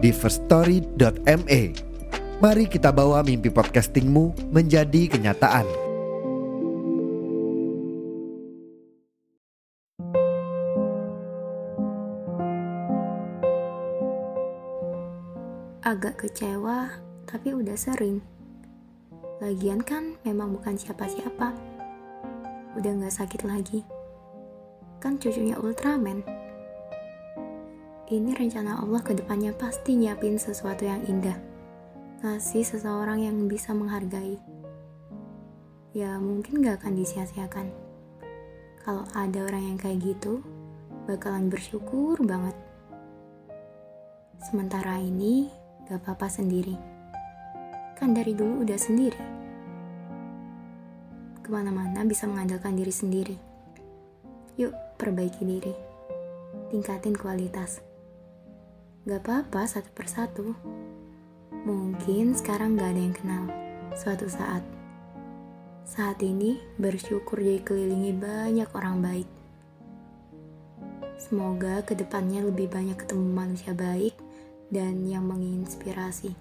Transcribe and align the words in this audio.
di 0.00 0.10
firststory.me. 0.10 1.62
Mari 2.40 2.64
kita 2.72 2.88
bawa 2.88 3.20
mimpi 3.20 3.52
podcastingmu 3.52 4.48
menjadi 4.48 5.12
kenyataan. 5.12 5.68
Agak 15.84 16.24
kecewa, 16.24 16.96
tapi 17.28 17.52
udah 17.52 17.76
sering. 17.76 18.24
Lagian 19.44 19.84
kan 19.84 20.16
memang 20.24 20.56
bukan 20.56 20.80
siapa-siapa. 20.80 21.52
Udah 22.78 22.92
gak 23.04 23.16
sakit 23.20 23.42
lagi. 23.44 23.84
Kan 25.00 25.20
cucunya 25.20 25.60
Ultraman. 25.60 26.39
Ini 28.10 28.34
rencana 28.34 28.82
Allah 28.82 29.06
ke 29.06 29.14
depannya 29.14 29.54
pasti 29.54 29.94
nyiapin 29.94 30.34
sesuatu 30.34 30.82
yang 30.82 30.98
indah. 31.06 31.38
Ngasih 32.26 32.66
seseorang 32.66 33.22
yang 33.22 33.38
bisa 33.46 33.70
menghargai. 33.70 34.34
Ya 35.94 36.18
mungkin 36.18 36.58
gak 36.58 36.82
akan 36.82 36.98
disia-siakan. 36.98 37.70
Kalau 38.82 39.06
ada 39.14 39.46
orang 39.46 39.62
yang 39.62 39.78
kayak 39.78 40.02
gitu, 40.02 40.42
bakalan 41.06 41.46
bersyukur 41.46 42.18
banget. 42.26 42.58
Sementara 44.42 44.98
ini, 44.98 45.46
gak 45.86 46.02
apa-apa 46.02 46.26
sendiri. 46.26 46.74
Kan 47.94 48.10
dari 48.10 48.34
dulu 48.34 48.66
udah 48.66 48.78
sendiri. 48.82 49.22
Ke 51.46 51.48
mana-mana 51.54 52.02
bisa 52.02 52.26
mengandalkan 52.26 52.74
diri 52.74 52.90
sendiri. 52.90 53.36
Yuk, 54.58 54.74
perbaiki 54.98 55.46
diri. 55.46 55.74
Tingkatin 56.74 57.14
kualitas. 57.14 57.89
Gak 59.00 59.24
apa-apa 59.24 59.64
satu 59.64 59.88
persatu. 59.96 60.52
Mungkin 61.64 62.36
sekarang 62.36 62.76
gak 62.76 62.92
ada 62.92 63.00
yang 63.00 63.16
kenal. 63.16 63.44
Suatu 63.96 64.28
saat. 64.28 64.60
Saat 65.88 66.20
ini 66.20 66.60
bersyukur 66.76 67.40
jadi 67.40 67.64
kelilingi 67.64 68.12
banyak 68.12 68.68
orang 68.76 69.00
baik. 69.00 69.28
Semoga 71.16 71.80
ke 71.80 71.96
depannya 71.96 72.44
lebih 72.44 72.68
banyak 72.68 73.00
ketemu 73.00 73.24
manusia 73.32 73.72
baik 73.72 74.12
dan 74.68 75.08
yang 75.08 75.24
menginspirasi. 75.24 76.36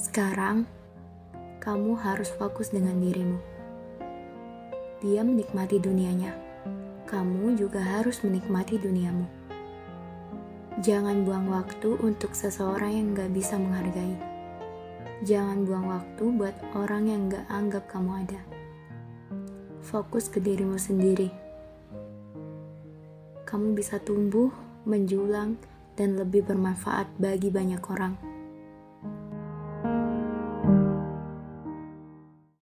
Sekarang, 0.00 0.64
kamu 1.60 1.92
harus 2.00 2.32
fokus 2.32 2.72
dengan 2.72 2.96
dirimu. 2.96 3.36
Dia 5.04 5.20
menikmati 5.20 5.76
dunianya. 5.76 6.32
Kamu 7.04 7.52
juga 7.60 7.84
harus 7.84 8.24
menikmati 8.24 8.80
duniamu. 8.80 9.37
Jangan 10.78 11.26
buang 11.26 11.50
waktu 11.50 11.98
untuk 12.06 12.38
seseorang 12.38 12.94
yang 12.94 13.06
gak 13.10 13.34
bisa 13.34 13.58
menghargai. 13.58 14.14
Jangan 15.26 15.66
buang 15.66 15.90
waktu 15.90 16.24
buat 16.38 16.54
orang 16.78 17.10
yang 17.10 17.26
gak 17.26 17.50
anggap 17.50 17.90
kamu 17.90 18.22
ada. 18.22 18.38
Fokus 19.82 20.30
ke 20.30 20.38
dirimu 20.38 20.78
sendiri. 20.78 21.34
Kamu 23.42 23.74
bisa 23.74 23.98
tumbuh, 23.98 24.54
menjulang, 24.86 25.58
dan 25.98 26.14
lebih 26.14 26.46
bermanfaat 26.46 27.10
bagi 27.18 27.50
banyak 27.50 27.82
orang. 27.90 28.27